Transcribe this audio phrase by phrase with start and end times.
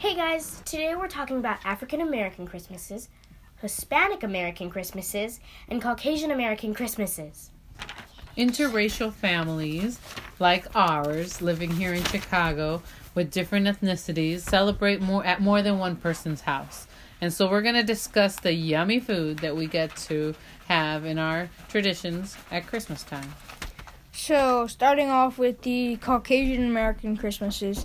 [0.00, 3.10] Hey guys, today we're talking about African American Christmases,
[3.60, 7.50] Hispanic American Christmases, and Caucasian American Christmases.
[8.34, 10.00] Interracial families
[10.38, 12.80] like ours living here in Chicago
[13.14, 16.86] with different ethnicities celebrate more at more than one person's house.
[17.20, 20.34] And so we're going to discuss the yummy food that we get to
[20.66, 23.34] have in our traditions at Christmas time.
[24.12, 27.84] So, starting off with the Caucasian American Christmases,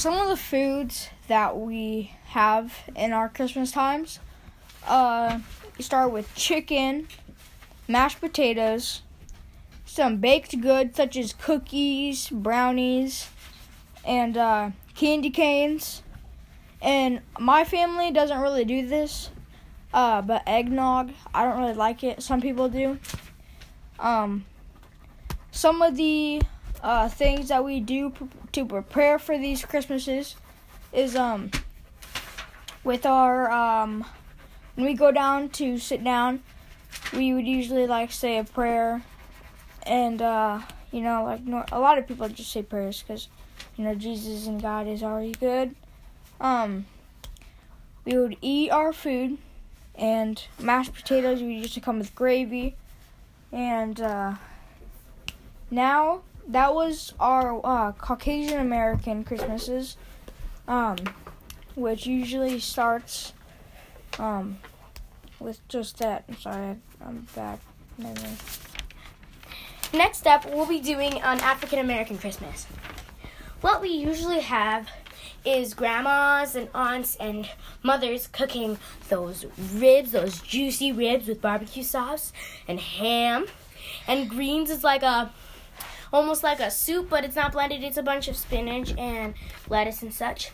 [0.00, 4.18] some of the foods that we have in our Christmas times,
[4.88, 5.38] uh,
[5.76, 7.06] you start with chicken,
[7.86, 9.02] mashed potatoes,
[9.84, 13.28] some baked goods such as cookies, brownies,
[14.02, 16.02] and uh, candy canes.
[16.80, 19.28] And my family doesn't really do this,
[19.92, 22.22] uh, but eggnog, I don't really like it.
[22.22, 22.98] Some people do.
[23.98, 24.46] Um,
[25.50, 26.40] some of the
[26.82, 30.36] uh, things that we do pr- to prepare for these Christmases
[30.92, 31.50] is um
[32.82, 34.04] with our um
[34.74, 36.42] when we go down to sit down,
[37.12, 39.02] we would usually like say a prayer,
[39.82, 43.28] and uh, you know like a lot of people just say prayers because
[43.76, 45.74] you know Jesus and God is already good.
[46.40, 46.86] Um,
[48.06, 49.36] we would eat our food,
[49.94, 52.74] and mashed potatoes we used to come with gravy,
[53.52, 54.34] and uh,
[55.70, 56.22] now
[56.52, 59.96] that was our uh, Caucasian American Christmases,
[60.66, 60.96] um,
[61.76, 63.32] which usually starts
[64.18, 64.58] um,
[65.38, 66.24] with just that.
[66.28, 67.60] I'm sorry, I'm back.
[69.92, 72.66] Next up, we'll be doing an African American Christmas.
[73.60, 74.88] What we usually have
[75.44, 77.48] is grandmas and aunts and
[77.82, 78.78] mothers cooking
[79.08, 82.32] those ribs, those juicy ribs with barbecue sauce
[82.66, 83.46] and ham.
[84.06, 85.32] And greens is like a
[86.12, 87.82] almost like a soup, but it's not blended.
[87.82, 89.34] It's a bunch of spinach and
[89.68, 90.50] lettuce and such.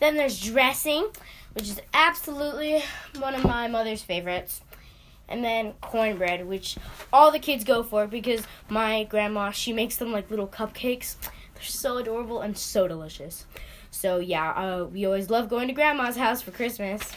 [0.00, 1.08] Then there's dressing,
[1.52, 2.82] which is absolutely
[3.18, 4.60] one of my mother's favorites.
[5.28, 6.78] And then cornbread, which
[7.12, 11.16] all the kids go for because my grandma, she makes them like little cupcakes.
[11.54, 13.44] They're so adorable and so delicious.
[13.90, 17.12] So yeah, uh, we always love going to grandma's house for Christmas.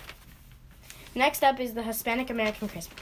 [1.15, 2.99] Next up is the Hispanic American Christmas.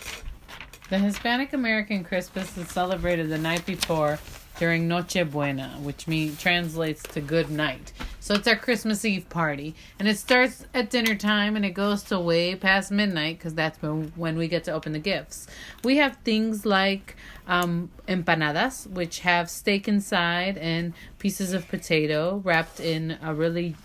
[0.90, 4.20] The Hispanic American Christmas is celebrated the night before
[4.60, 7.94] during Noche Buena, which means translates to good night.
[8.20, 12.04] So it's our Christmas Eve party, and it starts at dinner time and it goes
[12.04, 15.48] to way past midnight because that's when when we get to open the gifts.
[15.84, 17.16] We have things like
[17.48, 23.76] um, empanadas, which have steak inside and pieces of potato wrapped in a really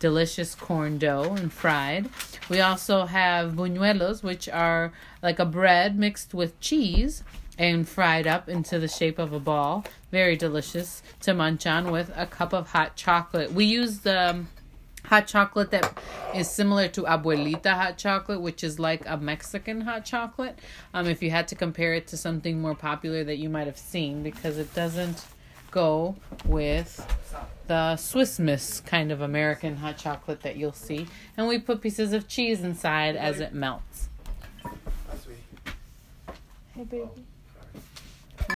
[0.00, 2.08] delicious corn dough and fried.
[2.48, 7.22] We also have buñuelos, which are like a bread mixed with cheese
[7.56, 9.84] and fried up into the shape of a ball.
[10.10, 13.52] Very delicious to munch on with a cup of hot chocolate.
[13.52, 14.48] We use the um,
[15.04, 15.98] hot chocolate that
[16.34, 20.58] is similar to abuelita hot chocolate, which is like a Mexican hot chocolate.
[20.94, 23.78] Um, if you had to compare it to something more popular that you might have
[23.78, 25.26] seen, because it doesn't
[25.70, 26.16] go
[26.46, 27.06] with
[27.70, 31.06] the Swiss Miss kind of American hot chocolate that you'll see.
[31.36, 34.08] And we put pieces of cheese inside as it melts.
[36.74, 37.08] Hey, baby.